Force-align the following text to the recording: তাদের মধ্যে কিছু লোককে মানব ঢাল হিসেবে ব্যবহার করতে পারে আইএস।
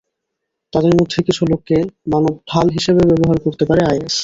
তাদের 0.73 0.93
মধ্যে 0.95 1.19
কিছু 1.27 1.41
লোককে 1.45 1.77
মানব 2.13 2.33
ঢাল 2.49 2.67
হিসেবে 2.77 3.01
ব্যবহার 3.11 3.37
করতে 3.45 3.63
পারে 3.69 3.81
আইএস। 3.85 4.15